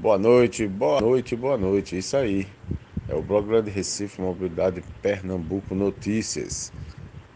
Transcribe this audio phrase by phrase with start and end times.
[0.00, 1.98] Boa noite, boa noite, boa noite.
[1.98, 2.46] Isso aí.
[3.08, 6.72] É o blog Grande Recife Mobilidade Pernambuco Notícias.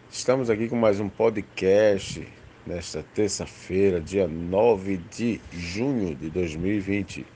[0.08, 2.24] Estamos aqui com mais um podcast
[2.64, 7.26] nesta terça-feira, dia 9 de junho de 2020.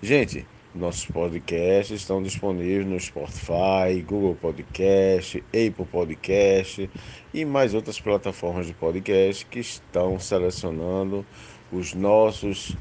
[0.00, 6.90] Gente, nossos podcasts estão disponíveis no Spotify, Google Podcast, Apple Podcast
[7.34, 11.26] e mais outras plataformas de podcast que estão selecionando
[11.70, 12.78] os nossos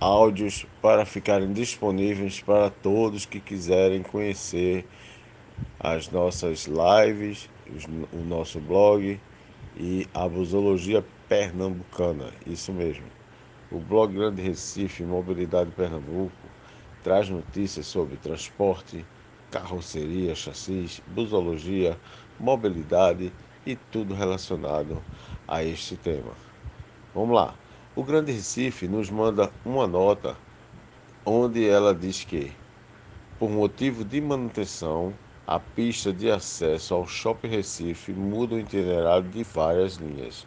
[0.00, 4.86] áudios para ficarem disponíveis para todos que quiserem conhecer
[5.80, 7.48] as nossas lives,
[8.12, 9.20] o nosso blog
[9.76, 12.32] e a busologia pernambucana.
[12.46, 13.06] Isso mesmo.
[13.70, 16.32] O blog Grande Recife Mobilidade Pernambuco
[17.02, 19.04] traz notícias sobre transporte,
[19.50, 21.98] carroceria, chassis, busologia,
[22.38, 23.32] mobilidade
[23.64, 25.02] e tudo relacionado
[25.48, 26.32] a este tema.
[27.14, 27.65] Vamos lá.
[27.96, 30.36] O Grande Recife nos manda uma nota
[31.24, 32.52] onde ela diz que,
[33.38, 35.14] por motivo de manutenção,
[35.46, 40.46] a pista de acesso ao Shopping Recife muda o itinerário de várias linhas.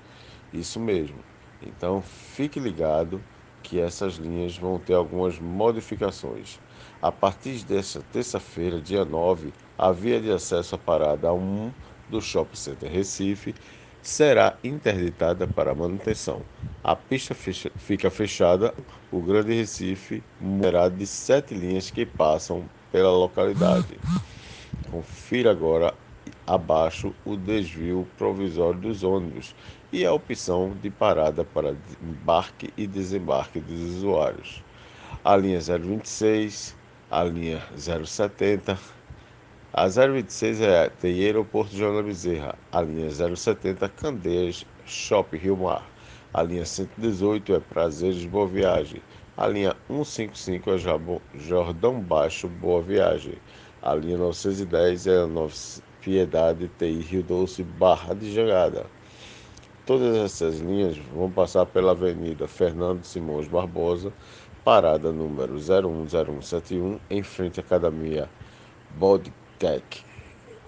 [0.53, 1.17] Isso mesmo.
[1.59, 3.19] Então fique ligado
[3.63, 6.59] que essas linhas vão ter algumas modificações.
[7.01, 11.73] A partir desta terça-feira, dia 9, a via de acesso à parada 1
[12.09, 13.55] do Shopping Center Recife
[14.01, 16.41] será interditada para manutenção.
[16.83, 18.73] A pista fecha, fica fechada,
[19.11, 20.23] o Grande Recife
[20.61, 23.99] terá de sete linhas que passam pela localidade.
[24.89, 25.93] Confira agora
[26.47, 29.53] abaixo o desvio provisório dos ônibus
[29.91, 34.63] e a opção de parada para embarque e desembarque dos usuários.
[35.23, 36.75] A linha 026,
[37.11, 38.79] a linha 070,
[39.71, 45.87] a 026 é TI Aeroporto Joana Bezerra, a linha 070 Candeias Shopping Rio Mar,
[46.33, 48.99] a linha 118 é Prazeres Boa Viagem,
[49.37, 50.77] a linha 155 é
[51.35, 53.35] Jordão Baixo Boa Viagem,
[53.83, 55.27] a linha 910 é
[56.01, 58.87] Piedade TI Rio Doce Barra de Jangada.
[59.85, 64.11] Todas essas linhas vão passar pela Avenida Fernando Simões Barbosa,
[64.63, 68.27] parada número 010171, em frente à Academia
[68.97, 70.05] Bode Tec,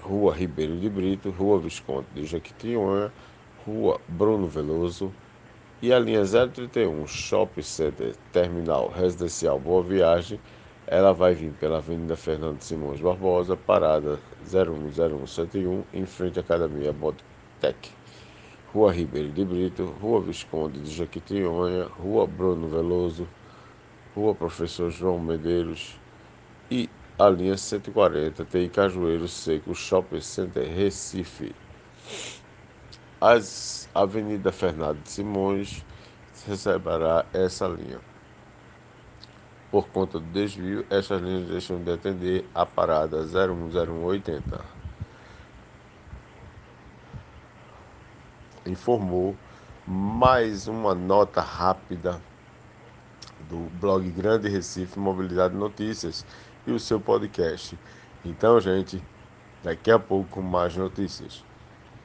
[0.02, 3.10] Rua Ribeiro de Brito, Rua Visconde de Jequitinhonha,
[3.66, 5.14] Rua Bruno Veloso
[5.82, 10.38] e a linha 031 Shopping Center Terminal Residencial Boa Viagem,
[10.86, 17.92] ela vai vir pela Avenida Fernando Simões Barbosa, parada 010171, em frente à Academia Bodtec.
[18.74, 23.26] Rua Ribeiro de Brito, Rua Visconde de Jequitinhonha, Rua Bruno Veloso,
[24.14, 25.98] Rua Professor João Medeiros
[26.70, 26.90] e
[27.22, 31.54] a linha 140 tem Cajueiro Seco Shopping Center Recife.
[33.20, 35.86] As Avenida Fernando Simões
[36.48, 38.00] receberá essa linha.
[39.70, 44.60] Por conta do desvio, essas linhas deixam de atender a parada 010180.
[48.66, 49.38] Informou
[49.86, 52.20] mais uma nota rápida
[53.48, 56.26] do blog Grande Recife Mobilidade Notícias
[56.66, 57.78] e o seu podcast.
[58.24, 59.04] Então, gente,
[59.64, 61.51] daqui a pouco mais notícias.